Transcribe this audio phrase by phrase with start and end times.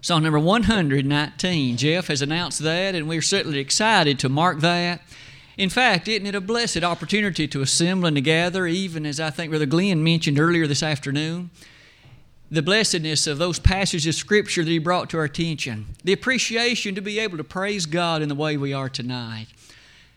[0.00, 1.76] Song number 119.
[1.76, 5.02] Jeff has announced that, and we're certainly excited to mark that.
[5.56, 9.30] In fact, isn't it a blessed opportunity to assemble and to gather, even as I
[9.30, 11.50] think Brother Glenn mentioned earlier this afternoon?
[12.48, 16.94] The blessedness of those passages of Scripture that he brought to our attention, the appreciation
[16.94, 19.48] to be able to praise God in the way we are tonight.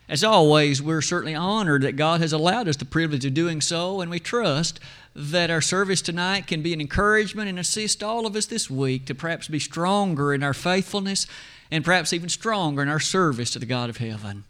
[0.08, 4.00] As always, we're certainly honored that God has allowed us the privilege of doing so,
[4.00, 4.78] and we trust
[5.14, 9.04] that our service tonight can be an encouragement and assist all of us this week
[9.06, 11.26] to perhaps be stronger in our faithfulness
[11.70, 14.44] and perhaps even stronger in our service to the God of heaven.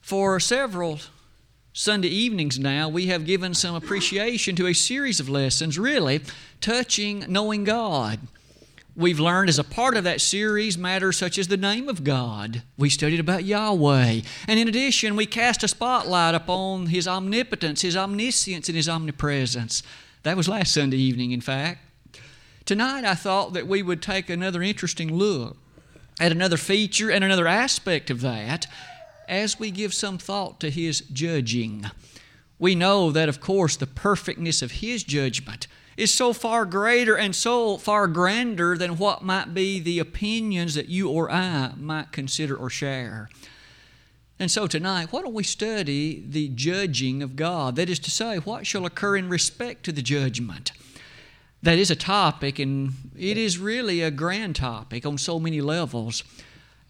[0.00, 1.00] For several
[1.72, 6.22] Sunday evenings now, we have given some appreciation to a series of lessons, really
[6.60, 8.20] touching knowing God.
[8.98, 12.62] We've learned as a part of that series matters such as the name of God.
[12.78, 14.22] We studied about Yahweh.
[14.48, 19.82] And in addition, we cast a spotlight upon His omnipotence, His omniscience, and His omnipresence.
[20.22, 21.80] That was last Sunday evening, in fact.
[22.64, 25.58] Tonight, I thought that we would take another interesting look
[26.18, 28.66] at another feature and another aspect of that
[29.28, 31.84] as we give some thought to His judging.
[32.58, 37.34] We know that, of course, the perfectness of His judgment is so far greater and
[37.34, 42.54] so far grander than what might be the opinions that you or I might consider
[42.54, 43.30] or share.
[44.38, 47.76] And so tonight, why don't we study the judging of God?
[47.76, 50.72] That is to say, what shall occur in respect to the judgment?
[51.62, 56.22] That is a topic, and it is really a grand topic on so many levels.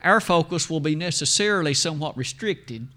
[0.03, 2.89] Our focus will be necessarily somewhat restricted.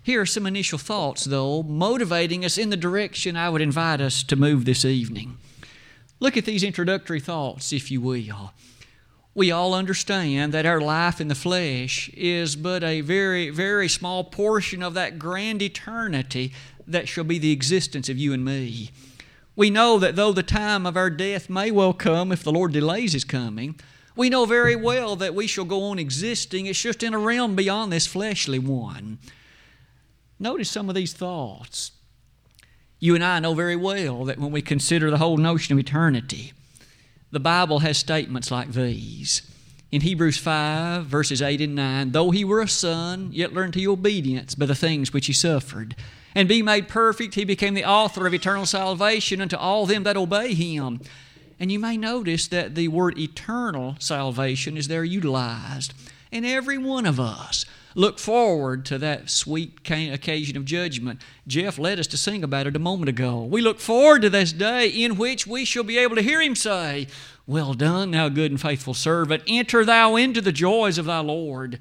[0.00, 4.22] Here are some initial thoughts, though, motivating us in the direction I would invite us
[4.22, 5.38] to move this evening.
[6.20, 8.52] Look at these introductory thoughts, if you will.
[9.34, 14.24] We all understand that our life in the flesh is but a very, very small
[14.24, 16.52] portion of that grand eternity
[16.88, 18.90] that shall be the existence of you and me.
[19.54, 22.72] We know that though the time of our death may well come if the Lord
[22.72, 23.78] delays His coming,
[24.16, 26.66] we know very well that we shall go on existing.
[26.66, 29.18] It's just in a realm beyond this fleshly one.
[30.40, 31.92] Notice some of these thoughts.
[33.00, 36.52] You and I know very well that when we consider the whole notion of eternity,
[37.30, 39.42] the Bible has statements like these.
[39.92, 43.86] In Hebrews 5, verses 8 and 9, though he were a son, yet learned he
[43.86, 45.94] obedience by the things which he suffered.
[46.34, 50.16] And being made perfect, he became the author of eternal salvation unto all them that
[50.16, 51.00] obey him.
[51.60, 55.94] And you may notice that the word eternal salvation is there utilized.
[56.30, 57.64] And every one of us
[57.94, 61.20] look forward to that sweet occasion of judgment.
[61.46, 63.42] Jeff led us to sing about it a moment ago.
[63.42, 66.54] We look forward to this day in which we shall be able to hear him
[66.54, 67.08] say,
[67.46, 69.42] Well done, thou good and faithful servant.
[69.46, 71.78] Enter thou into the joys of thy Lord.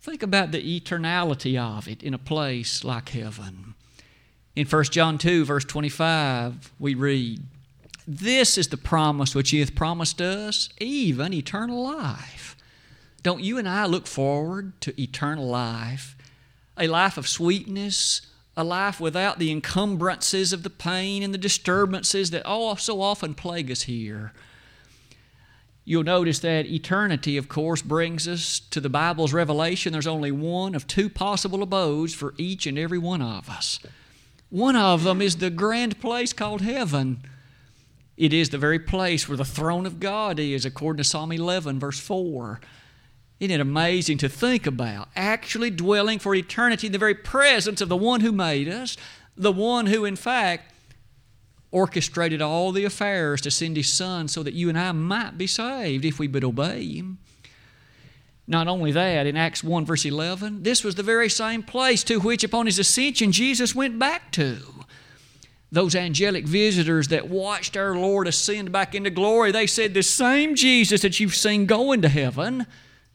[0.00, 3.74] Think about the eternality of it in a place like heaven.
[4.56, 7.42] In 1 John 2, verse 25, we read,
[8.06, 12.56] This is the promise which he hath promised us, even eternal life.
[13.22, 16.16] Don't you and I look forward to eternal life?
[16.76, 18.22] A life of sweetness,
[18.56, 23.34] a life without the encumbrances of the pain and the disturbances that all so often
[23.34, 24.32] plague us here.
[25.84, 29.92] You'll notice that eternity, of course, brings us to the Bible's revelation.
[29.92, 33.80] There's only one of two possible abodes for each and every one of us.
[34.50, 37.22] One of them is the grand place called heaven.
[38.18, 41.78] It is the very place where the throne of God is, according to Psalm 11,
[41.78, 42.60] verse 4.
[43.40, 45.08] Isn't it amazing to think about?
[45.14, 48.96] Actually dwelling for eternity in the very presence of the one who made us,
[49.36, 50.72] the one who, in fact,
[51.70, 55.46] orchestrated all the affairs to send His Son so that you and I might be
[55.46, 57.18] saved if we would obey Him.
[58.46, 62.18] Not only that, in Acts 1, verse 11, this was the very same place to
[62.18, 64.58] which, upon His ascension, Jesus went back to.
[65.70, 70.54] Those angelic visitors that watched our Lord ascend back into glory, they said, The same
[70.54, 72.66] Jesus that you've seen go into heaven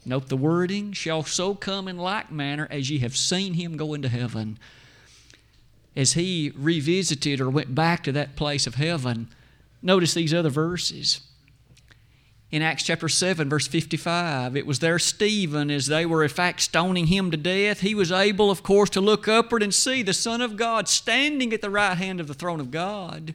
[0.05, 3.93] Note the wording, shall so come in like manner as ye have seen him go
[3.93, 4.57] into heaven.
[5.95, 9.29] As he revisited or went back to that place of heaven,
[9.81, 11.21] notice these other verses.
[12.51, 16.61] In Acts chapter 7, verse 55, it was there Stephen, as they were in fact
[16.61, 20.13] stoning him to death, he was able, of course, to look upward and see the
[20.13, 23.33] Son of God standing at the right hand of the throne of God.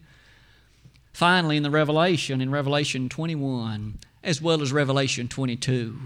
[1.12, 5.98] Finally, in the Revelation, in Revelation 21, as well as Revelation 22,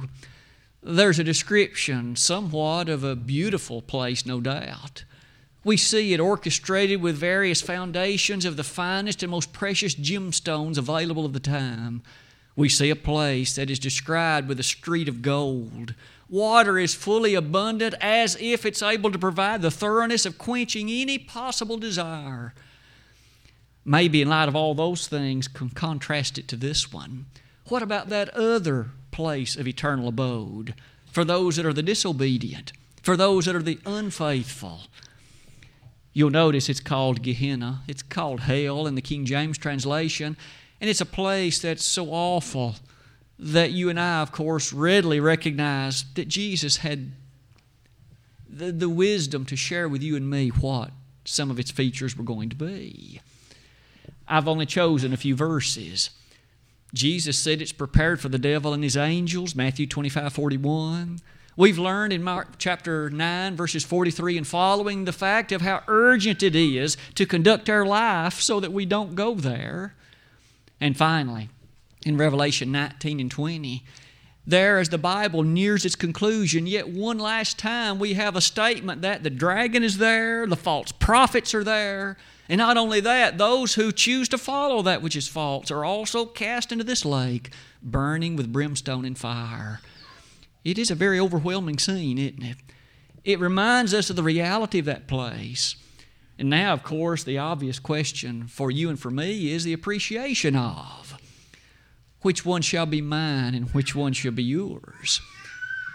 [0.83, 5.05] there's a description somewhat of a beautiful place, no doubt.
[5.65, 11.25] We see it orchestrated with various foundations of the finest and most precious gemstones available
[11.25, 12.03] of the time.
[12.57, 15.95] We see a place that is described with a street of gold.
[16.29, 21.19] Water is fully abundant as if it's able to provide the thoroughness of quenching any
[21.19, 22.55] possible desire.
[23.85, 27.27] Maybe, in light of all those things, contrast it to this one
[27.69, 30.75] What about that other place of eternal abode
[31.07, 32.73] for those that are the disobedient,
[33.03, 34.81] for those that are the unfaithful?
[36.13, 37.83] You'll notice it's called Gehenna.
[37.89, 40.37] It's called hell in the King James translation.
[40.81, 42.75] And it's a place that's so awful
[43.39, 47.13] that you and I, of course, readily recognize that Jesus had
[48.49, 50.91] the, the wisdom to share with you and me what
[51.25, 53.21] some of its features were going to be.
[54.29, 56.11] I've only chosen a few verses.
[56.95, 61.21] Jesus said it's prepared for the devil and his angels, Matthew 25 41.
[61.57, 66.43] We've learned in Mark chapter 9, verses 43 and following, the fact of how urgent
[66.43, 69.95] it is to conduct our life so that we don't go there.
[70.81, 71.51] And finally,
[72.05, 73.85] in Revelation 19 and 20,
[74.47, 79.03] there as the Bible nears its conclusion, yet one last time we have a statement
[79.03, 82.17] that the dragon is there, the false prophets are there,
[82.53, 86.27] and not only that, those who choose to follow that which is false are also
[86.27, 87.49] cast into this lake,
[87.83, 89.81] burning with brimstone and fire.
[90.63, 92.59] It is a very overwhelming scene, isn't it?
[93.25, 95.77] It reminds us of the reality of that place.
[96.39, 100.55] And now, of course, the obvious question for you and for me is the appreciation
[100.55, 101.19] of
[102.21, 105.23] which one shall be mine and which one shall be yours.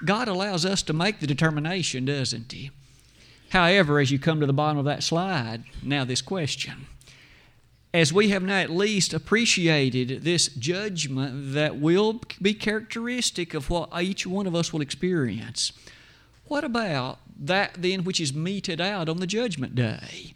[0.03, 2.71] God allows us to make the determination, doesn't He?
[3.49, 6.87] However, as you come to the bottom of that slide, now this question
[7.93, 13.89] as we have now at least appreciated this judgment that will be characteristic of what
[13.99, 15.71] each one of us will experience,
[16.45, 20.33] what about that then which is meted out on the judgment day?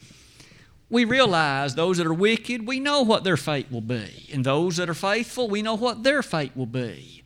[0.89, 4.27] We realize those that are wicked, we know what their fate will be.
[4.33, 7.23] And those that are faithful, we know what their fate will be.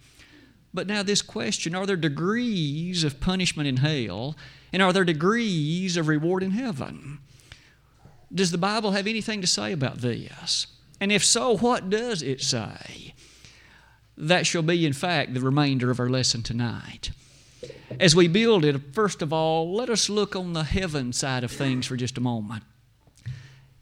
[0.74, 4.36] But now, this question are there degrees of punishment in hell,
[4.76, 7.20] and are there degrees of reward in heaven?
[8.34, 10.68] Does the Bible have anything to say about this?
[11.00, 13.14] And if so, what does it say?
[14.18, 17.12] That shall be, in fact, the remainder of our lesson tonight.
[18.02, 21.52] As we build it, first of all, let us look on the heaven side of
[21.52, 22.64] things for just a moment.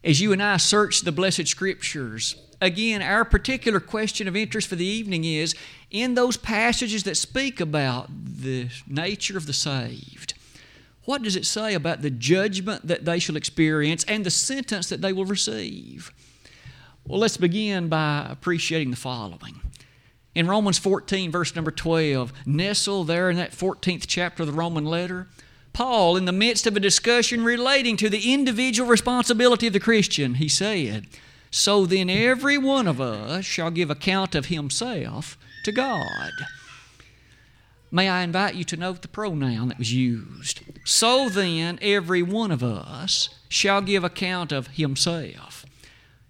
[0.03, 4.75] As you and I search the blessed scriptures, again, our particular question of interest for
[4.75, 5.55] the evening is
[5.89, 10.32] in those passages that speak about the nature of the saved,
[11.05, 15.01] what does it say about the judgment that they shall experience and the sentence that
[15.01, 16.11] they will receive?
[17.05, 19.59] Well, let's begin by appreciating the following.
[20.33, 24.85] In Romans 14, verse number 12, nestled there in that 14th chapter of the Roman
[24.85, 25.27] letter,
[25.73, 30.35] Paul, in the midst of a discussion relating to the individual responsibility of the Christian,
[30.35, 31.07] he said,
[31.51, 36.31] So then every one of us shall give account of himself to God.
[37.95, 40.61] May I invite you to note the pronoun that was used.
[40.83, 45.63] So then, every one of us shall give account of himself.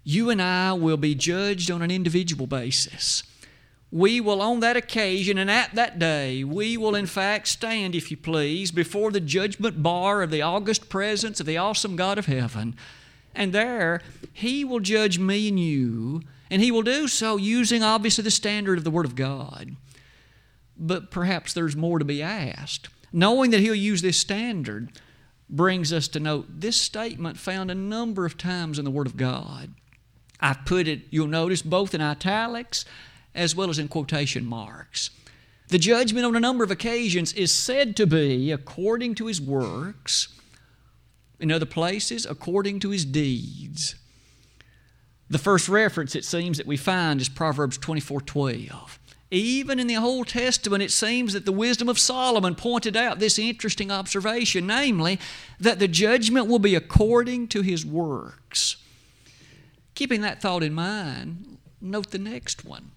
[0.02, 3.22] You and I will be judged on an individual basis.
[3.90, 8.10] We will, on that occasion and at that day, we will in fact stand, if
[8.10, 12.26] you please, before the judgment bar of the august presence of the awesome God of
[12.26, 12.76] heaven.
[13.34, 14.02] And there,
[14.34, 18.76] He will judge me and you, and He will do so using obviously the standard
[18.76, 19.76] of the Word of God
[20.76, 22.88] but perhaps there's more to be asked.
[23.12, 24.90] Knowing that he'll use this standard
[25.48, 29.16] brings us to note this statement found a number of times in the Word of
[29.16, 29.74] God.
[30.40, 32.84] I've put it, you'll notice, both in italics
[33.34, 35.10] as well as in quotation marks.
[35.68, 40.28] The judgment on a number of occasions is said to be according to his works,
[41.40, 43.96] in other places, according to his deeds.
[45.28, 48.98] The first reference, it seems, that we find is Proverbs 24 12.
[49.34, 53.36] Even in the Old Testament, it seems that the wisdom of Solomon pointed out this
[53.36, 55.18] interesting observation namely,
[55.58, 58.76] that the judgment will be according to his works.
[59.96, 62.92] Keeping that thought in mind, note the next one.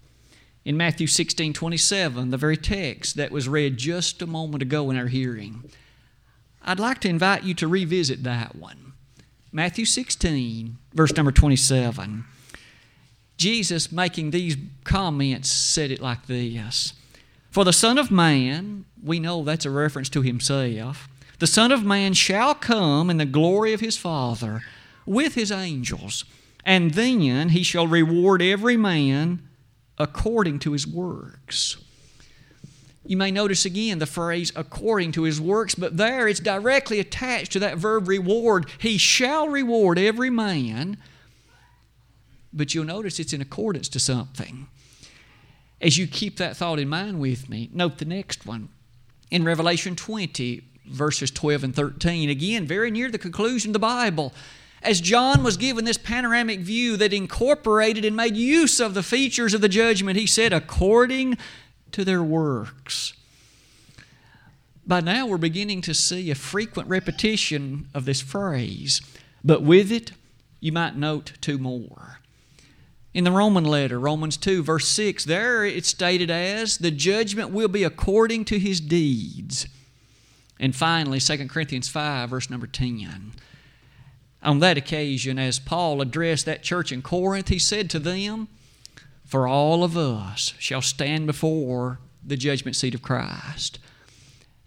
[0.64, 4.96] In Matthew 16 27, the very text that was read just a moment ago in
[4.96, 5.68] our hearing,
[6.62, 8.92] I'd like to invite you to revisit that one.
[9.50, 12.26] Matthew 16, verse number 27.
[13.38, 16.92] Jesus, making these comments, said it like this
[17.50, 21.84] For the Son of Man, we know that's a reference to himself, the Son of
[21.84, 24.62] Man shall come in the glory of his Father
[25.06, 26.24] with his angels,
[26.64, 29.48] and then he shall reward every man
[29.98, 31.76] according to his works.
[33.06, 37.52] You may notice again the phrase according to his works, but there it's directly attached
[37.52, 38.66] to that verb reward.
[38.78, 40.98] He shall reward every man
[42.52, 44.66] but you'll notice it's in accordance to something.
[45.80, 48.68] As you keep that thought in mind with me, note the next one.
[49.30, 54.32] In Revelation 20, verses 12 and 13, again, very near the conclusion of the Bible,
[54.82, 59.54] as John was given this panoramic view that incorporated and made use of the features
[59.54, 61.36] of the judgment, he said, according
[61.92, 63.12] to their works.
[64.86, 69.02] By now, we're beginning to see a frequent repetition of this phrase,
[69.44, 70.12] but with it,
[70.60, 72.20] you might note two more.
[73.14, 77.68] In the Roman letter, Romans 2, verse 6, there it's stated as, the judgment will
[77.68, 79.66] be according to his deeds.
[80.60, 83.32] And finally, 2 Corinthians 5, verse number 10.
[84.42, 88.48] On that occasion, as Paul addressed that church in Corinth, he said to them,
[89.24, 93.78] For all of us shall stand before the judgment seat of Christ.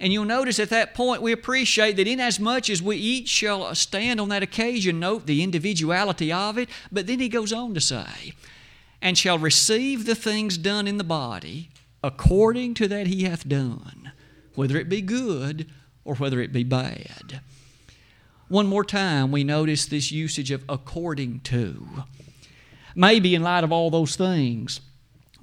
[0.02, 4.20] And you'll notice at that point we appreciate that inasmuch as we each shall stand
[4.20, 8.34] on that occasion, note the individuality of it, but then he goes on to say,
[9.00, 11.70] and shall receive the things done in the body
[12.04, 14.12] according to that he hath done,
[14.56, 15.70] whether it be good
[16.04, 17.40] or whether it be bad.
[18.48, 22.06] One more time, we notice this usage of according to.
[22.96, 24.82] Maybe in light of all those things,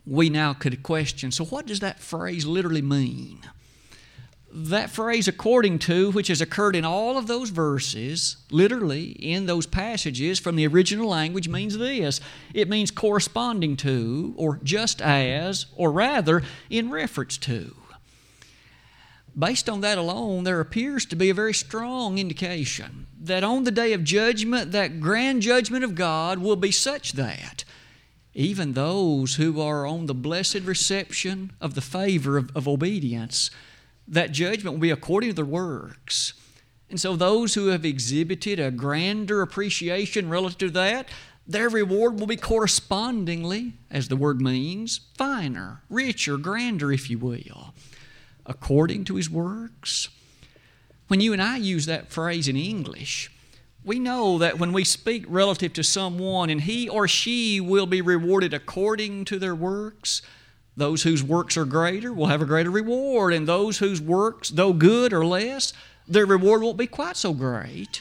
[0.04, 3.38] we now could question so, what does that phrase literally mean?
[4.50, 9.66] That phrase, according to, which has occurred in all of those verses, literally in those
[9.66, 12.20] passages from the original language, means this.
[12.54, 17.76] It means corresponding to, or just as, or rather, in reference to.
[19.38, 23.70] Based on that alone, there appears to be a very strong indication that on the
[23.70, 27.64] day of judgment, that grand judgment of God will be such that
[28.34, 33.50] even those who are on the blessed reception of the favor of, of obedience,
[34.08, 36.32] that judgment will be according to their works.
[36.90, 41.08] And so, those who have exhibited a grander appreciation relative to that,
[41.46, 47.74] their reward will be correspondingly, as the word means, finer, richer, grander, if you will
[48.48, 50.08] according to his works.
[51.06, 53.30] When you and I use that phrase in English,
[53.84, 58.02] we know that when we speak relative to someone and he or she will be
[58.02, 60.22] rewarded according to their works,
[60.78, 64.72] those whose works are greater will have a greater reward, and those whose works, though
[64.72, 65.72] good or less,
[66.06, 68.00] their reward won't be quite so great.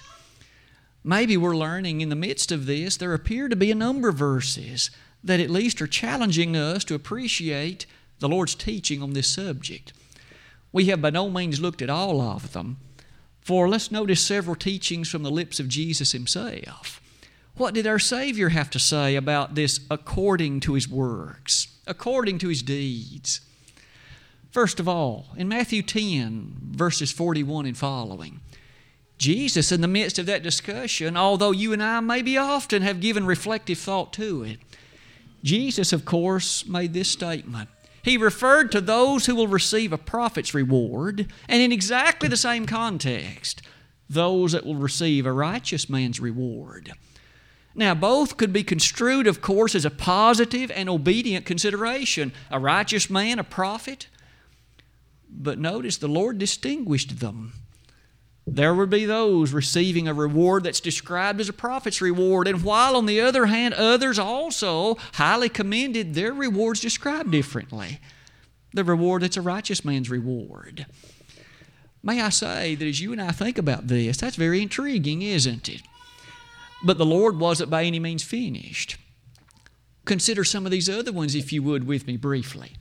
[1.03, 4.15] Maybe we're learning in the midst of this, there appear to be a number of
[4.15, 4.91] verses
[5.23, 7.85] that at least are challenging us to appreciate
[8.19, 9.93] the Lord's teaching on this subject.
[10.71, 12.77] We have by no means looked at all of them,
[13.41, 17.01] for let's notice several teachings from the lips of Jesus himself.
[17.57, 22.49] What did our Savior have to say about this according to his works, according to
[22.49, 23.41] his deeds?
[24.51, 28.41] First of all, in Matthew 10, verses 41 and following,
[29.17, 33.25] Jesus, in the midst of that discussion, although you and I maybe often have given
[33.25, 34.59] reflective thought to it,
[35.43, 37.69] Jesus, of course, made this statement
[38.03, 42.65] he referred to those who will receive a prophet's reward, and in exactly the same
[42.65, 43.61] context,
[44.09, 46.93] those that will receive a righteous man's reward.
[47.77, 53.07] Now, both could be construed, of course, as a positive and obedient consideration a righteous
[53.07, 54.07] man, a prophet.
[55.29, 57.53] But notice the Lord distinguished them.
[58.47, 62.95] There would be those receiving a reward that's described as a prophet's reward, and while
[62.95, 67.99] on the other hand, others also highly commended, their rewards described differently.
[68.73, 70.87] The reward that's a righteous man's reward.
[72.01, 75.69] May I say that as you and I think about this, that's very intriguing, isn't
[75.69, 75.81] it?
[76.83, 78.97] But the Lord wasn't by any means finished.
[80.05, 82.73] Consider some of these other ones, if you would, with me briefly.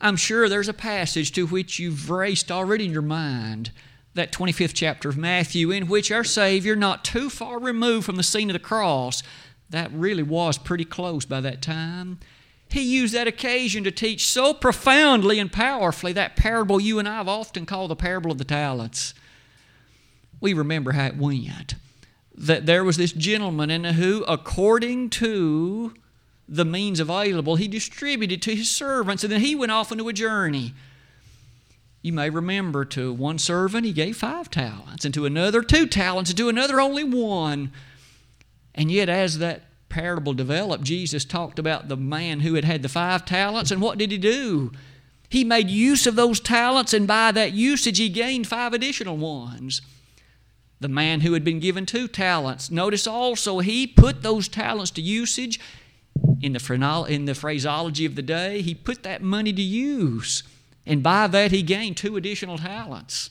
[0.00, 3.70] I'm sure there's a passage to which you've raced already in your mind
[4.14, 8.22] that 25th chapter of Matthew, in which our Savior, not too far removed from the
[8.22, 9.22] scene of the cross,
[9.68, 12.18] that really was pretty close by that time,
[12.70, 17.16] he used that occasion to teach so profoundly and powerfully that parable you and I
[17.16, 19.14] have often called the parable of the talents.
[20.40, 21.74] We remember how it went.
[22.40, 25.92] That there was this gentleman and who, according to
[26.48, 30.14] the means available, he distributed to his servants, and then he went off into a
[30.14, 30.72] journey.
[32.00, 36.30] You may remember to one servant he gave five talents, and to another two talents,
[36.30, 37.72] and to another only one.
[38.74, 42.88] And yet, as that parable developed, Jesus talked about the man who had had the
[42.88, 44.72] five talents, and what did he do?
[45.28, 49.82] He made use of those talents, and by that usage, he gained five additional ones.
[50.80, 55.02] The man who had been given two talents, notice also he put those talents to
[55.02, 55.60] usage.
[56.40, 60.42] In the, in the phraseology of the day, he put that money to use.
[60.86, 63.30] And by that, he gained two additional talents.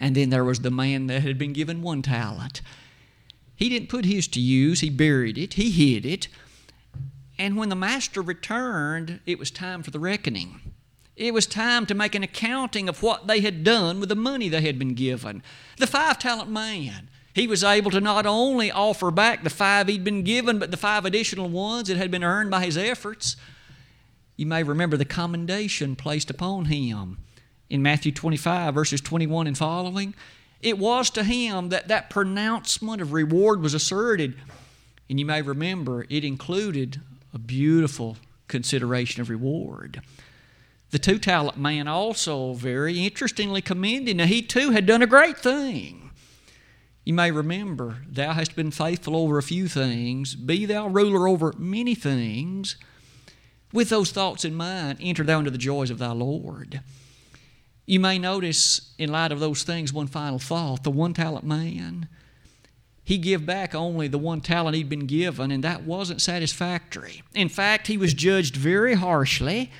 [0.00, 2.62] And then there was the man that had been given one talent.
[3.54, 6.28] He didn't put his to use, he buried it, he hid it.
[7.38, 10.60] And when the master returned, it was time for the reckoning.
[11.20, 14.48] It was time to make an accounting of what they had done with the money
[14.48, 15.42] they had been given.
[15.76, 20.02] The five talent man, he was able to not only offer back the five he'd
[20.02, 23.36] been given, but the five additional ones that had been earned by his efforts.
[24.38, 27.18] You may remember the commendation placed upon him
[27.68, 30.14] in Matthew 25, verses 21 and following.
[30.62, 34.38] It was to him that that pronouncement of reward was asserted.
[35.10, 37.02] And you may remember it included
[37.34, 38.16] a beautiful
[38.48, 40.00] consideration of reward.
[40.90, 44.16] The two talent man also very interestingly commended.
[44.16, 46.10] Now, he too had done a great thing.
[47.04, 51.54] You may remember, Thou hast been faithful over a few things, be thou ruler over
[51.56, 52.76] many things.
[53.72, 56.82] With those thoughts in mind, enter thou into the joys of thy Lord.
[57.86, 62.08] You may notice, in light of those things, one final thought the one talent man,
[63.02, 67.22] he gave back only the one talent he'd been given, and that wasn't satisfactory.
[67.34, 69.72] In fact, he was judged very harshly.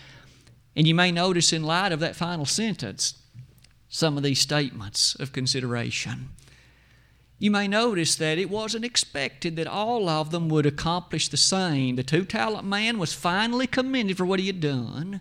[0.77, 3.15] And you may notice, in light of that final sentence,
[3.89, 6.31] some of these statements of consideration.
[7.39, 11.97] You may notice that it wasn't expected that all of them would accomplish the same.
[11.97, 15.21] The two talent man was finally commended for what he had done,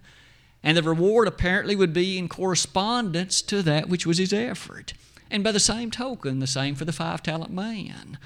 [0.62, 4.94] and the reward apparently would be in correspondence to that which was his effort.
[5.32, 8.18] And by the same token, the same for the five talent man.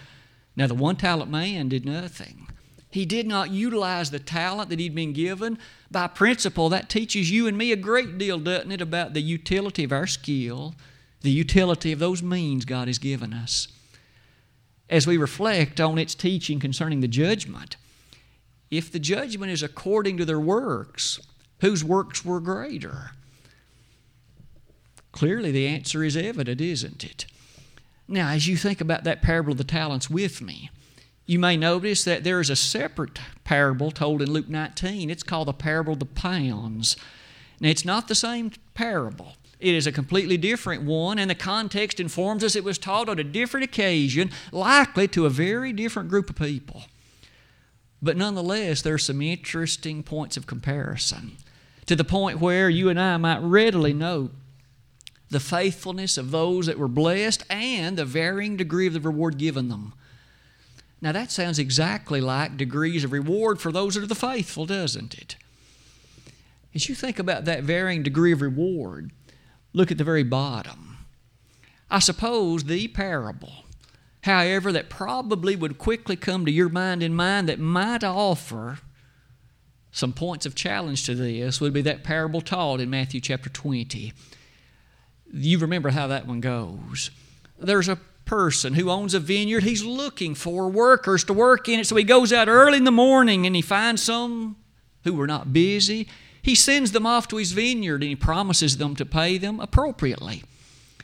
[0.56, 2.48] Now, the one talent man did nothing.
[2.94, 5.58] He did not utilize the talent that he'd been given.
[5.90, 9.84] By principle, that teaches you and me a great deal, doesn't it, about the utility
[9.84, 10.76] of our skill,
[11.22, 13.68] the utility of those means God has given us.
[14.92, 17.78] As we reflect on its teaching concerning the judgment,
[18.70, 21.20] if the judgment is according to their works,
[21.62, 23.14] whose works were greater?
[25.14, 27.26] Clearly, the answer is evident, isn't it?
[28.08, 30.70] Now, as you think about that parable of the talents with me,
[31.26, 35.10] you may notice that there is a separate parable told in Luke 19.
[35.10, 36.98] It's called the parable of the pounds.
[37.60, 39.34] Now, it's not the same parable.
[39.60, 43.20] It is a completely different one, and the context informs us it was taught on
[43.20, 46.84] a different occasion, likely to a very different group of people.
[48.02, 51.38] But nonetheless, there are some interesting points of comparison
[51.86, 54.34] to the point where you and I might readily note
[55.30, 59.70] the faithfulness of those that were blessed and the varying degree of the reward given
[59.70, 59.94] them.
[61.04, 65.14] Now, that sounds exactly like degrees of reward for those that are the faithful, doesn't
[65.16, 65.36] it?
[66.74, 69.12] As you think about that varying degree of reward,
[69.74, 71.00] look at the very bottom.
[71.92, 73.66] I suppose the parable,
[74.22, 78.80] however, that probably would quickly come to your mind and mind that might offer
[79.92, 84.14] some points of challenge to this would be that parable taught in Matthew chapter 20
[85.34, 87.10] you remember how that one goes.
[87.60, 89.64] There's a person who owns a vineyard.
[89.64, 91.88] He's looking for workers to work in it.
[91.88, 94.56] So he goes out early in the morning and he finds some
[95.04, 96.08] who were not busy.
[96.42, 100.44] He sends them off to his vineyard and he promises them to pay them appropriately.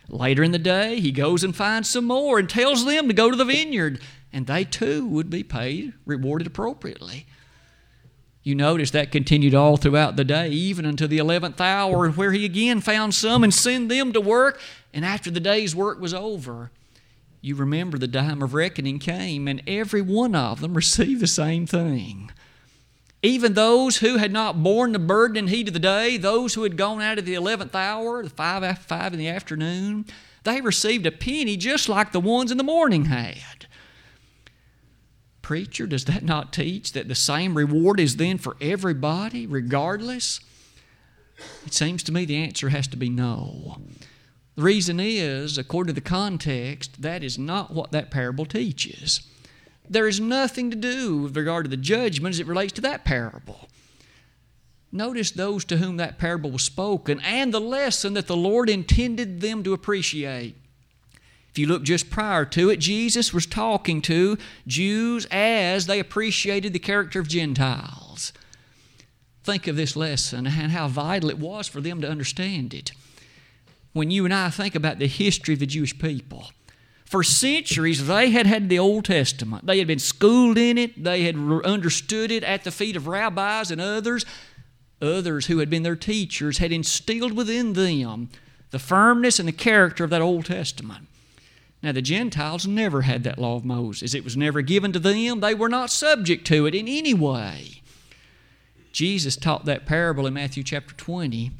[0.09, 3.29] Later in the day, he goes and finds some more and tells them to go
[3.29, 4.01] to the vineyard,
[4.33, 7.27] and they too would be paid, rewarded appropriately.
[8.41, 12.45] You notice that continued all throughout the day, even until the 11th hour, where he
[12.45, 14.59] again found some and sent them to work.
[14.93, 16.71] And after the day's work was over,
[17.41, 21.65] you remember the time of reckoning came, and every one of them received the same
[21.65, 22.31] thing.
[23.21, 26.63] Even those who had not borne the burden and heat of the day, those who
[26.63, 30.05] had gone out at the 11th hour, the 5 after 5 in the afternoon,
[30.43, 33.67] they received a penny just like the ones in the morning had.
[35.41, 40.39] Preacher, does that not teach that the same reward is then for everybody, regardless?
[41.65, 43.81] It seems to me the answer has to be no.
[44.59, 49.21] The reason is, according to the context, that is not what that parable teaches.
[49.89, 53.05] There is nothing to do with regard to the judgment as it relates to that
[53.05, 53.69] parable.
[54.91, 59.39] Notice those to whom that parable was spoken and the lesson that the Lord intended
[59.39, 60.57] them to appreciate.
[61.49, 66.73] If you look just prior to it, Jesus was talking to Jews as they appreciated
[66.73, 68.33] the character of Gentiles.
[69.41, 72.91] Think of this lesson and how vital it was for them to understand it.
[73.93, 76.51] When you and I think about the history of the Jewish people,
[77.05, 79.65] for centuries they had had the Old Testament.
[79.65, 83.71] They had been schooled in it, they had understood it at the feet of rabbis
[83.71, 84.25] and others.
[85.01, 88.29] Others who had been their teachers had instilled within them
[88.71, 91.07] the firmness and the character of that Old Testament.
[91.81, 94.13] Now, the Gentiles never had that law of Moses.
[94.13, 95.39] It was never given to them.
[95.39, 97.81] They were not subject to it in any way.
[98.91, 101.51] Jesus taught that parable in Matthew chapter 20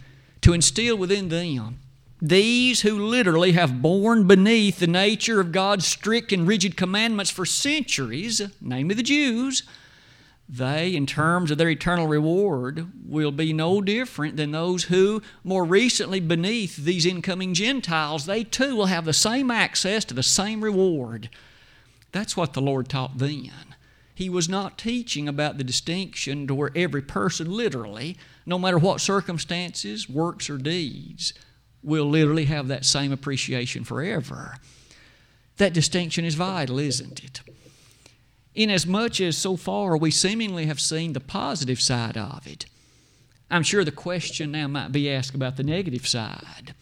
[0.41, 1.79] to instill within them
[2.21, 7.45] these who literally have borne beneath the nature of God's strict and rigid commandments for
[7.45, 9.63] centuries, namely the Jews,
[10.49, 15.63] they, in terms of their eternal reward, will be no different than those who, more
[15.63, 20.63] recently beneath these incoming Gentiles, they too will have the same access to the same
[20.63, 21.29] reward.
[22.11, 23.75] That's what the Lord taught then.
[24.15, 28.99] He was not teaching about the distinction to where every person, literally, no matter what
[28.99, 31.33] circumstances, works, or deeds,
[31.83, 34.57] will literally have that same appreciation forever.
[35.57, 37.41] That distinction is vital, isn't it?
[38.55, 42.65] inasmuch as so far we seemingly have seen the positive side of it.
[43.49, 46.75] I'm sure the question now might be asked about the negative side.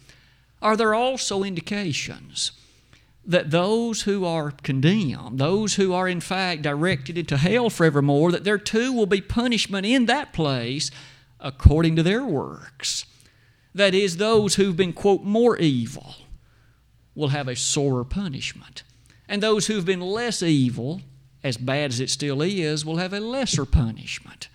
[0.60, 2.52] Are there also indications
[3.24, 8.44] that those who are condemned, those who are in fact directed into hell forevermore, that
[8.44, 10.90] there too will be punishment in that place
[11.38, 13.06] according to their works?
[13.78, 16.16] That is, those who've been, quote, more evil
[17.14, 18.82] will have a sorer punishment.
[19.28, 21.00] And those who've been less evil
[21.44, 24.48] as bad as it still is, will have a lesser punishment.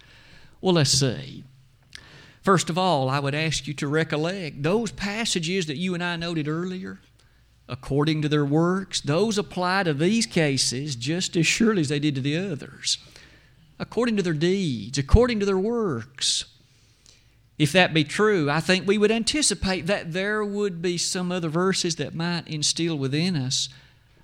[0.60, 1.44] Well, let's see.
[2.42, 6.18] First of all, I would ask you to recollect those passages that you and I
[6.18, 7.00] noted earlier,
[7.70, 12.16] according to their works, those apply to these cases just as surely as they did
[12.16, 12.98] to the others.
[13.80, 16.46] According to their deeds, according to their works.
[17.60, 21.50] If that be true, I think we would anticipate that there would be some other
[21.50, 23.70] verses that might instill within us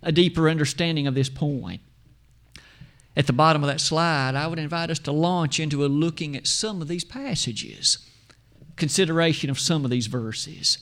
[0.01, 1.81] a deeper understanding of this point
[3.19, 6.37] at the bottom of that slide, I would invite us to launch into a looking
[6.37, 7.97] at some of these passages,
[8.77, 10.77] consideration of some of these verses.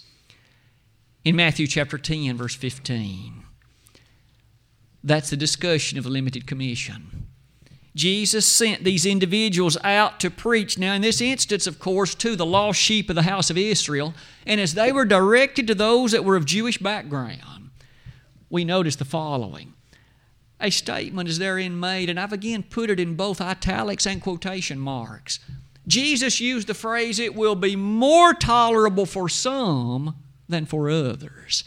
[1.26, 3.44] In Matthew chapter 10, verse 15,
[5.04, 7.27] that's the discussion of the limited commission.
[7.98, 10.78] Jesus sent these individuals out to preach.
[10.78, 14.14] Now, in this instance, of course, to the lost sheep of the house of Israel.
[14.46, 17.72] And as they were directed to those that were of Jewish background,
[18.50, 19.74] we notice the following
[20.60, 24.80] a statement is therein made, and I've again put it in both italics and quotation
[24.80, 25.40] marks.
[25.88, 30.16] Jesus used the phrase, it will be more tolerable for some
[30.50, 31.64] than for others,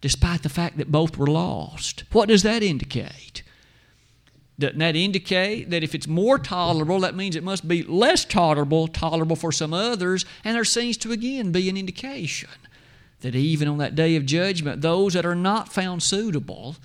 [0.00, 2.04] despite the fact that both were lost.
[2.12, 3.42] What does that indicate?
[4.58, 8.86] Doesn't that indicate that if it's more tolerable, that means it must be less tolerable,
[8.86, 10.24] tolerable for some others?
[10.44, 12.50] And there seems to again be an indication
[13.20, 16.76] that even on that day of judgment, those that are not found suitable,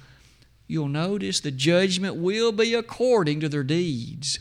[0.67, 4.39] you'll notice the judgment will be according to their deeds.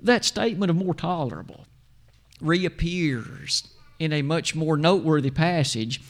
[0.00, 1.66] That statement of more tolerable
[2.40, 3.66] reappears
[3.98, 6.00] in a much more noteworthy passage.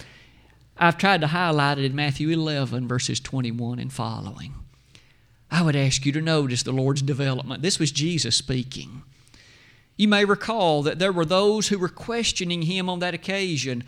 [0.77, 4.55] I've tried to highlight it in Matthew 11, verses 21 and following.
[5.53, 7.63] I would ask you to notice the Lord's development.
[7.63, 9.03] This was Jesus speaking.
[9.97, 13.85] You may recall that there were those who were questioning him on that occasion,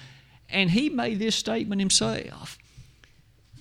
[0.49, 2.59] and he made this statement himself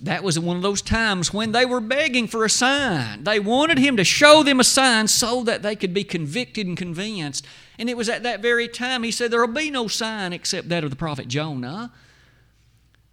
[0.04, 3.24] that was one of those times when they were begging for a sign.
[3.24, 6.76] They wanted him to show them a sign so that they could be convicted and
[6.76, 7.46] convinced.
[7.80, 10.68] And it was at that very time he said, There will be no sign except
[10.70, 11.94] that of the prophet Jonah.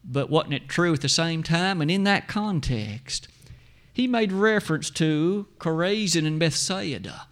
[0.04, 1.80] But wasn't it true at the same time?
[1.80, 3.28] And in that context,
[3.92, 7.26] he made reference to Chorazin and Bethsaida.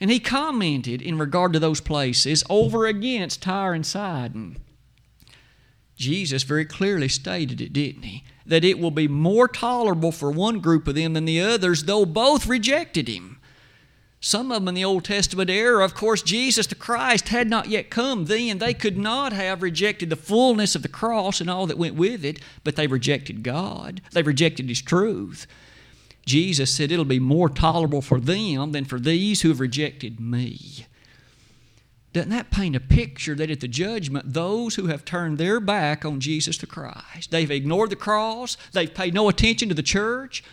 [0.00, 4.56] And he commented in regard to those places over against Tyre and Sidon.
[5.96, 8.24] Jesus very clearly stated it, didn't he?
[8.44, 12.04] That it will be more tolerable for one group of them than the others, though
[12.04, 13.38] both rejected him.
[14.20, 17.68] Some of them in the Old Testament era, of course, Jesus the Christ had not
[17.68, 18.58] yet come then.
[18.58, 22.24] They could not have rejected the fullness of the cross and all that went with
[22.24, 24.00] it, but they rejected God.
[24.12, 25.46] They rejected His truth.
[26.24, 30.86] Jesus said it'll be more tolerable for them than for these who have rejected me.
[32.14, 36.04] Doesn't that paint a picture that at the judgment, those who have turned their back
[36.04, 40.44] on Jesus the Christ, they've ignored the cross, they've paid no attention to the church,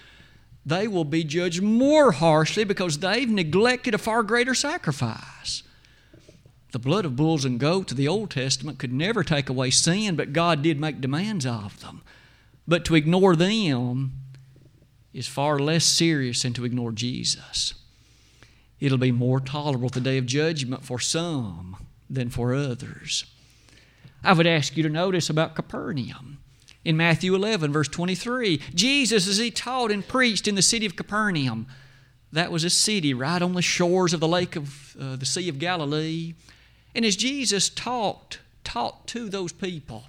[0.66, 5.64] they will be judged more harshly because they've neglected a far greater sacrifice.
[6.72, 10.16] The blood of bulls and goats of the Old Testament could never take away sin,
[10.16, 12.02] but God did make demands of them.
[12.68, 14.14] But to ignore them
[15.14, 17.74] is far less serious than to ignore Jesus
[18.82, 21.78] it'll be more tolerable at the day of judgment for some
[22.10, 23.26] than for others.
[24.24, 26.40] I would ask you to notice about Capernaum.
[26.84, 30.96] In Matthew 11, verse 23, Jesus, as he taught and preached in the city of
[30.96, 31.68] Capernaum,
[32.34, 35.48] that was a city right on the shores of the lake of uh, the Sea
[35.48, 36.34] of Galilee.
[36.96, 40.06] And as Jesus talked, taught to those people,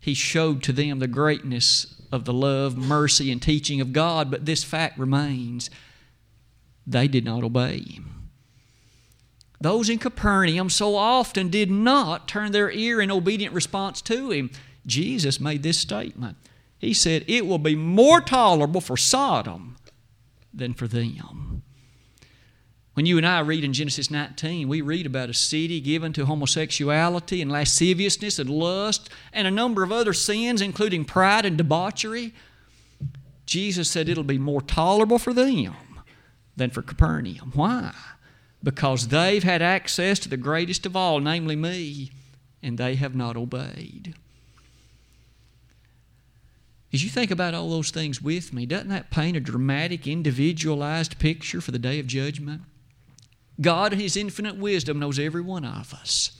[0.00, 4.30] he showed to them the greatness of the love, mercy, and teaching of God.
[4.30, 5.70] But this fact remains
[6.86, 8.00] they did not obey.
[9.60, 14.50] Those in Capernaum so often did not turn their ear in obedient response to him.
[14.86, 16.36] Jesus made this statement.
[16.78, 19.76] He said, It will be more tolerable for Sodom
[20.54, 21.62] than for them.
[22.98, 26.26] When you and I read in Genesis 19, we read about a city given to
[26.26, 32.34] homosexuality and lasciviousness and lust and a number of other sins, including pride and debauchery.
[33.46, 35.76] Jesus said it'll be more tolerable for them
[36.56, 37.52] than for Capernaum.
[37.54, 37.94] Why?
[38.64, 42.10] Because they've had access to the greatest of all, namely me,
[42.64, 44.16] and they have not obeyed.
[46.92, 51.20] As you think about all those things with me, doesn't that paint a dramatic, individualized
[51.20, 52.62] picture for the day of judgment?
[53.60, 56.32] God, in His infinite wisdom, knows every one of us.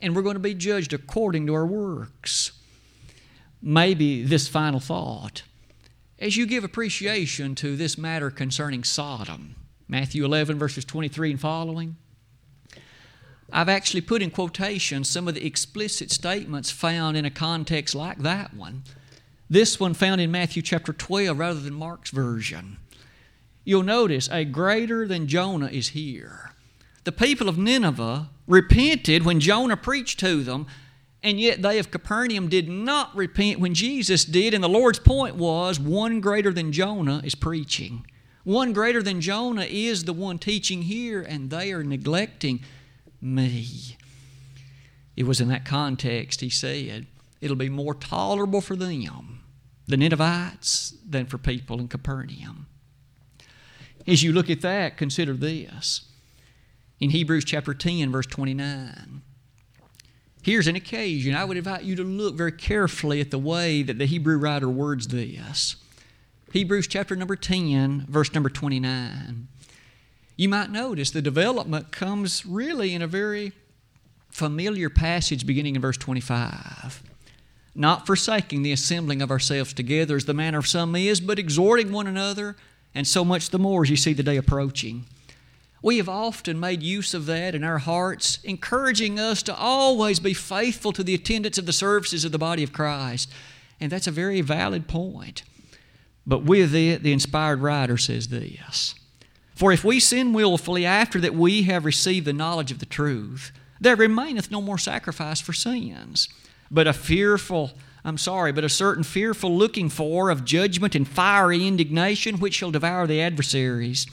[0.00, 2.52] And we're going to be judged according to our works.
[3.60, 5.42] Maybe this final thought.
[6.18, 9.56] As you give appreciation to this matter concerning Sodom,
[9.88, 11.96] Matthew 11, verses 23 and following,
[13.52, 18.18] I've actually put in quotation some of the explicit statements found in a context like
[18.18, 18.84] that one.
[19.50, 22.78] This one found in Matthew chapter 12 rather than Mark's version.
[23.64, 26.51] You'll notice a greater than Jonah is here.
[27.04, 30.66] The people of Nineveh repented when Jonah preached to them,
[31.22, 34.54] and yet they of Capernaum did not repent when Jesus did.
[34.54, 38.06] And the Lord's point was one greater than Jonah is preaching.
[38.44, 42.60] One greater than Jonah is the one teaching here, and they are neglecting
[43.20, 43.96] me.
[45.16, 47.06] It was in that context he said,
[47.40, 49.40] It'll be more tolerable for them,
[49.86, 52.66] the Ninevites, than for people in Capernaum.
[54.06, 56.02] As you look at that, consider this
[57.02, 59.22] in Hebrews chapter 10, verse 29.
[60.40, 61.34] Here's an occasion.
[61.34, 64.68] I would invite you to look very carefully at the way that the Hebrew writer
[64.68, 65.74] words this.
[66.52, 69.48] Hebrews chapter number 10, verse number 29.
[70.36, 73.50] You might notice the development comes really in a very
[74.30, 77.02] familiar passage beginning in verse 25.
[77.74, 81.90] Not forsaking the assembling of ourselves together as the manner of some is, but exhorting
[81.90, 82.54] one another,
[82.94, 85.06] and so much the more as you see the day approaching.
[85.82, 90.32] We have often made use of that in our hearts, encouraging us to always be
[90.32, 93.28] faithful to the attendance of the services of the body of Christ.
[93.80, 95.42] And that's a very valid point.
[96.24, 98.94] But with it, the inspired writer says this
[99.56, 103.50] For if we sin willfully after that we have received the knowledge of the truth,
[103.80, 106.28] there remaineth no more sacrifice for sins,
[106.70, 107.72] but a fearful,
[108.04, 112.70] I'm sorry, but a certain fearful looking for of judgment and fiery indignation which shall
[112.70, 114.06] devour the adversaries.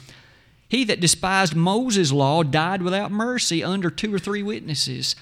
[0.70, 5.16] He that despised Moses' law died without mercy under two or three witnesses.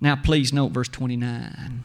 [0.00, 1.84] Now, please note verse 29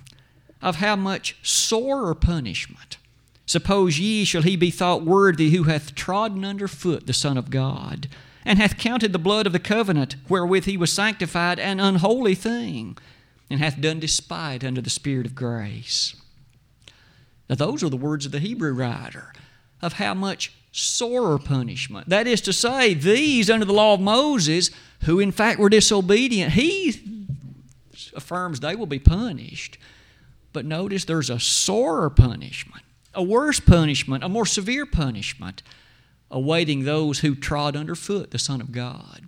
[0.62, 2.98] of how much sorer punishment.
[3.46, 7.50] Suppose ye shall he be thought worthy who hath trodden under foot the Son of
[7.50, 8.08] God,
[8.46, 12.98] and hath counted the blood of the covenant wherewith he was sanctified an unholy thing,
[13.50, 16.16] and hath done despite unto the Spirit of grace.
[17.50, 19.34] Now, those are the words of the Hebrew writer
[19.82, 22.08] of how much sorer punishment.
[22.10, 24.70] That is to say, these under the law of Moses,
[25.04, 27.28] who in fact were disobedient, he
[28.16, 29.78] affirms they will be punished.
[30.54, 35.64] But notice there's a sorer punishment, a worse punishment, a more severe punishment
[36.30, 39.24] awaiting those who trod underfoot the Son of God.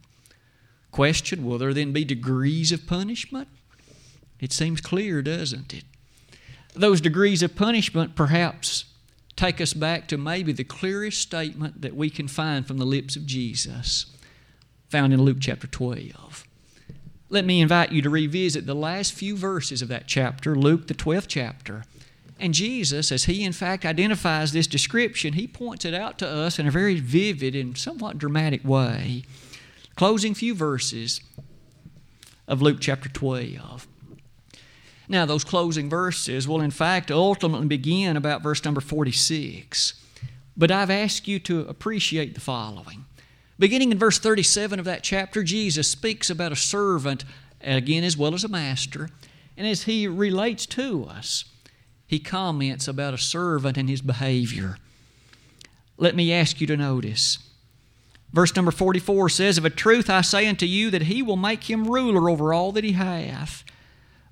[0.91, 3.47] Question Will there then be degrees of punishment?
[4.39, 5.83] It seems clear, doesn't it?
[6.75, 8.79] Those degrees of punishment perhaps
[9.39, 13.15] take us back to maybe the clearest statement that we can find from the lips
[13.15, 14.06] of Jesus,
[14.89, 16.43] found in Luke chapter 12.
[17.30, 20.93] Let me invite you to revisit the last few verses of that chapter, Luke, the
[20.93, 21.86] 12th chapter.
[22.38, 26.60] And Jesus, as he in fact identifies this description, he points it out to us
[26.60, 29.23] in a very vivid and somewhat dramatic way.
[29.95, 31.21] Closing few verses
[32.45, 33.88] of Luke chapter 12.
[35.12, 39.95] Now, those closing verses will, in fact, ultimately begin about verse number 46.
[40.56, 43.06] But I've asked you to appreciate the following.
[43.58, 47.26] Beginning in verse 37 of that chapter, Jesus speaks about a servant,
[47.60, 49.10] again, as well as a master.
[49.58, 51.43] And as he relates to us,
[52.06, 54.78] he comments about a servant and his behavior.
[55.98, 57.39] Let me ask you to notice.
[58.32, 61.67] Verse number 44 says, Of a truth I say unto you that he will make
[61.67, 63.63] him ruler over all that he hath.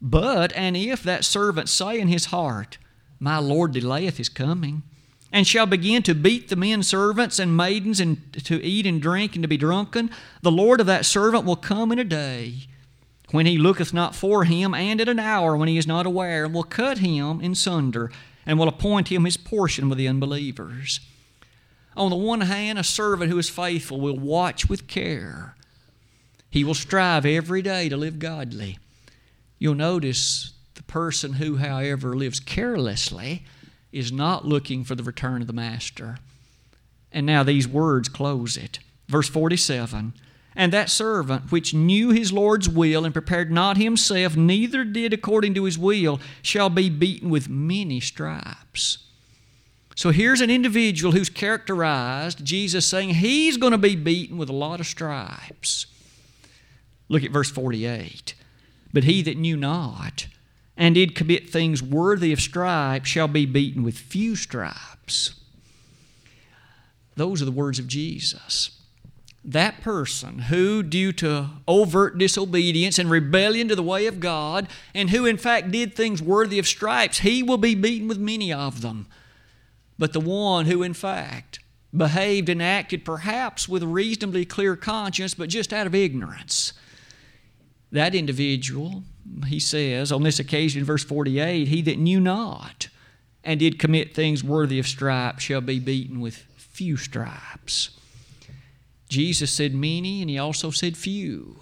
[0.01, 2.77] But, and if that servant say in his heart,
[3.19, 4.83] My Lord delayeth his coming,
[5.31, 9.35] and shall begin to beat the men servants and maidens, and to eat and drink
[9.35, 10.09] and to be drunken,
[10.41, 12.67] the Lord of that servant will come in a day
[13.31, 16.45] when he looketh not for him, and at an hour when he is not aware,
[16.45, 18.11] and will cut him in sunder,
[18.45, 21.01] and will appoint him his portion with the unbelievers.
[21.97, 25.55] On the one hand, a servant who is faithful will watch with care.
[26.49, 28.77] He will strive every day to live godly.
[29.59, 33.43] You'll notice the person who, however, lives carelessly
[33.91, 36.17] is not looking for the return of the master.
[37.11, 38.79] And now these words close it.
[39.07, 40.13] Verse 47
[40.55, 45.53] And that servant which knew his Lord's will and prepared not himself, neither did according
[45.55, 48.99] to his will, shall be beaten with many stripes.
[49.95, 54.53] So here's an individual who's characterized, Jesus saying he's going to be beaten with a
[54.53, 55.87] lot of stripes.
[57.09, 58.35] Look at verse 48.
[58.97, 60.25] But he that knew not
[60.75, 65.35] and did commit things worthy of stripes shall be beaten with few stripes.
[67.15, 68.71] Those are the words of Jesus.
[69.45, 75.11] That person who, due to overt disobedience and rebellion to the way of God, and
[75.11, 78.81] who in fact did things worthy of stripes, he will be beaten with many of
[78.81, 79.05] them.
[79.99, 81.59] But the one who in fact
[81.95, 86.73] behaved and acted perhaps with a reasonably clear conscience, but just out of ignorance,
[87.91, 89.03] that individual,
[89.47, 92.89] he says on this occasion, verse 48, he that knew not
[93.43, 97.91] and did commit things worthy of stripes shall be beaten with few stripes.
[99.09, 101.57] Jesus said many, and he also said few.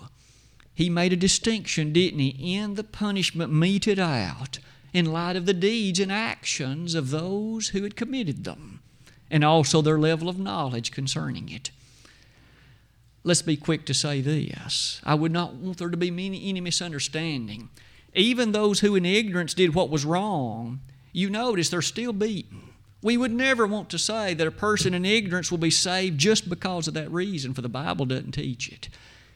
[0.73, 4.59] He made a distinction, didn't he, in the punishment meted out
[4.93, 8.81] in light of the deeds and actions of those who had committed them,
[9.29, 11.69] and also their level of knowledge concerning it
[13.25, 15.01] let's be quick to say this.
[15.03, 17.69] I would not want there to be any, misunderstanding.
[18.13, 20.79] Even those who in ignorance did what was wrong,
[21.11, 22.69] you notice they're still beaten.
[23.01, 26.49] We would never want to say that a person in ignorance will be saved just
[26.49, 28.89] because of that reason, for the Bible doesn't teach it.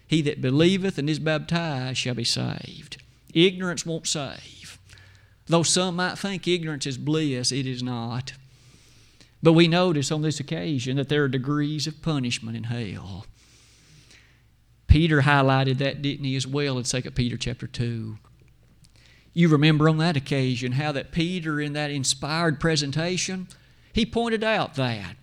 [0.08, 3.02] He that believeth and is baptized shall be saved.
[3.34, 4.80] Ignorance won't save.
[5.48, 8.34] Though some might think ignorance is bliss, it is not.
[9.42, 13.26] But we notice on this occasion that there are degrees of punishment in hell.
[14.90, 18.18] Peter highlighted that, didn't he, as well in 2 Peter chapter 2.
[19.34, 23.48] You remember on that occasion how that Peter, in that inspired presentation,
[23.94, 25.16] he pointed out that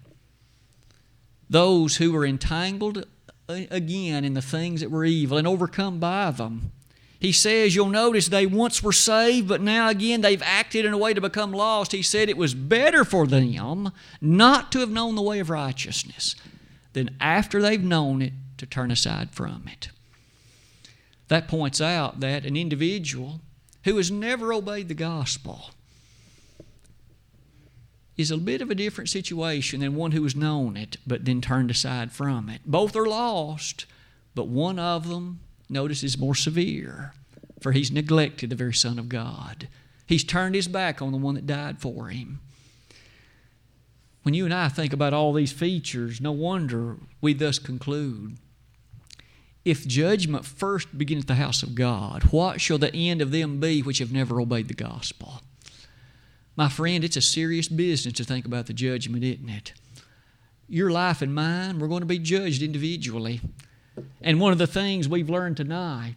[1.51, 3.07] those who were entangled
[3.49, 6.73] uh, again in the things that were evil and overcome by them.
[7.19, 10.99] He says, you'll notice they once were saved, but now again they've acted in a
[10.99, 11.93] way to become lost.
[11.93, 16.37] He said it was better for them not to have known the way of righteousness
[16.93, 19.89] than after they've known it to turn aside from it.
[21.29, 23.41] That points out that an individual
[23.85, 25.71] who has never obeyed the gospel
[28.17, 31.41] is a bit of a different situation than one who has known it but then
[31.41, 32.61] turned aside from it.
[32.65, 33.87] Both are lost,
[34.35, 37.13] but one of them, notice, is more severe,
[37.61, 39.69] for he's neglected the very Son of God.
[40.07, 42.41] He's turned his back on the one that died for him.
[44.23, 48.39] When you and I think about all these features, no wonder we thus conclude
[49.67, 53.59] if judgment first begin at the house of God, what shall the end of them
[53.59, 55.43] be which have never obeyed the gospel?
[56.55, 59.73] My friend, it's a serious business to think about the judgment, isn't it?
[60.69, 63.41] Your life and mine, we're going to be judged individually.
[64.23, 66.15] And one of the things we've learned tonight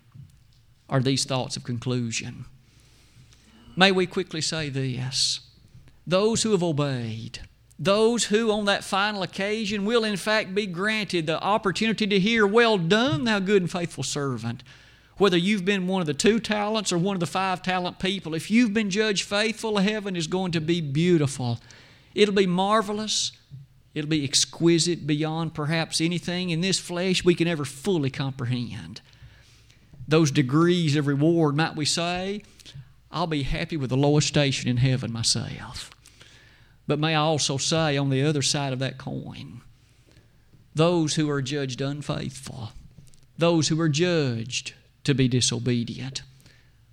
[0.88, 2.46] are these thoughts of conclusion.
[3.76, 5.40] May we quickly say this
[6.06, 7.40] those who have obeyed,
[7.80, 12.46] those who on that final occasion will in fact be granted the opportunity to hear,
[12.46, 14.64] Well done, thou good and faithful servant.
[15.18, 18.34] Whether you've been one of the two talents or one of the five talent people,
[18.34, 21.60] if you've been judged faithful, heaven is going to be beautiful.
[22.14, 23.32] It'll be marvelous.
[23.94, 29.02] It'll be exquisite beyond perhaps anything in this flesh we can ever fully comprehend.
[30.08, 32.44] Those degrees of reward, might we say,
[33.12, 35.92] I'll be happy with the lowest station in heaven myself.
[36.90, 39.62] But may I also say, on the other side of that coin,
[40.74, 42.72] those who are judged unfaithful,
[43.38, 44.74] those who are judged
[45.04, 46.24] to be disobedient,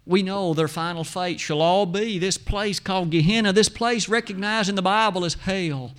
[0.04, 4.68] we know their final fate shall all be this place called Gehenna, this place recognized
[4.68, 5.94] in the Bible as hell.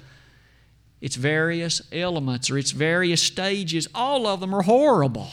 [1.02, 5.32] Its various elements or its various stages, all of them are horrible.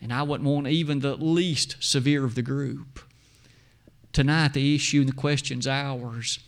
[0.00, 3.00] And I wouldn't want even the least severe of the group.
[4.12, 6.38] Tonight, the issue and the question's ours.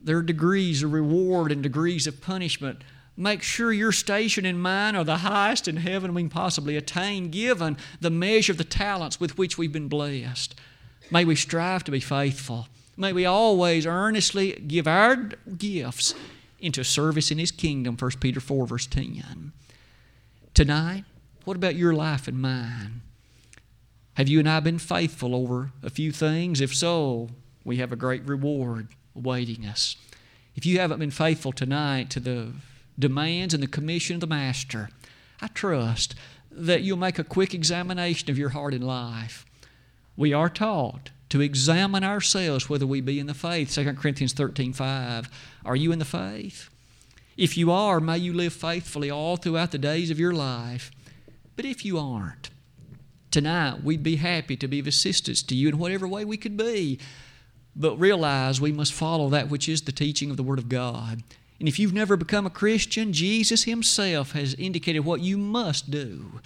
[0.00, 2.82] There are degrees of reward and degrees of punishment.
[3.16, 7.30] Make sure your station and mine are the highest in heaven we can possibly attain,
[7.30, 10.54] given the measure of the talents with which we've been blessed.
[11.10, 12.68] May we strive to be faithful.
[12.96, 16.14] May we always earnestly give our gifts
[16.60, 19.52] into service in His kingdom, 1 Peter 4, verse 10.
[20.54, 21.04] Tonight,
[21.44, 23.02] what about your life and mine?
[24.14, 26.60] Have you and I been faithful over a few things?
[26.60, 27.30] If so,
[27.64, 28.88] we have a great reward
[29.18, 29.96] awaiting us.
[30.54, 32.52] If you haven't been faithful tonight to the
[32.98, 34.90] demands and the commission of the Master,
[35.40, 36.14] I trust
[36.50, 39.44] that you'll make a quick examination of your heart and life.
[40.16, 43.72] We are taught to examine ourselves whether we be in the faith.
[43.72, 45.28] 2 Corinthians 13 5.
[45.64, 46.70] Are you in the faith?
[47.36, 50.90] If you are, may you live faithfully all throughout the days of your life.
[51.54, 52.50] But if you aren't,
[53.30, 56.56] tonight we'd be happy to be of assistance to you in whatever way we could
[56.56, 56.98] be.
[57.76, 61.22] But realize we must follow that which is the teaching of the Word of God.
[61.58, 66.40] And if you've never become a Christian, Jesus Himself has indicated what you must do.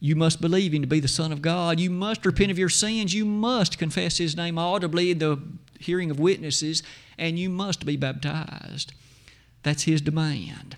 [0.00, 1.80] You must believe Him to be the Son of God.
[1.80, 3.14] You must repent of your sins.
[3.14, 5.40] You must confess His name audibly in the
[5.78, 6.82] hearing of witnesses.
[7.18, 8.92] And you must be baptized.
[9.62, 10.76] That's His demand.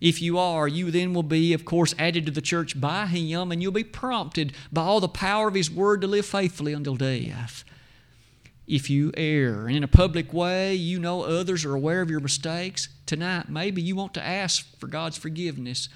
[0.00, 3.52] If you are, you then will be, of course, added to the church by Him,
[3.52, 6.96] and you'll be prompted by all the power of His Word to live faithfully until
[6.96, 7.64] death.
[8.66, 12.20] If you err and in a public way, you know others are aware of your
[12.20, 15.88] mistakes, tonight maybe you want to ask for God's forgiveness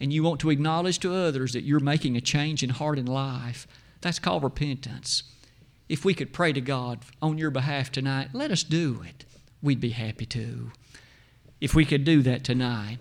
[0.00, 3.08] and you want to acknowledge to others that you're making a change in heart and
[3.08, 3.66] life.
[4.00, 5.22] That's called repentance.
[5.88, 9.24] If we could pray to God on your behalf tonight, let us do it.
[9.62, 10.72] We'd be happy to
[11.64, 12.98] if we could do that tonight.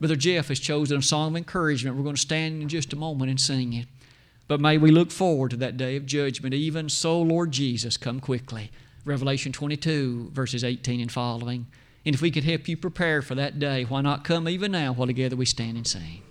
[0.00, 1.96] Brother Jeff has chosen a song of encouragement.
[1.96, 3.86] We're going to stand in just a moment and sing it.
[4.48, 6.54] But may we look forward to that day of judgment.
[6.54, 8.70] Even so, Lord Jesus, come quickly.
[9.04, 11.66] Revelation 22, verses 18 and following.
[12.04, 14.92] And if we could help you prepare for that day, why not come even now
[14.92, 16.20] while together we stand and sing?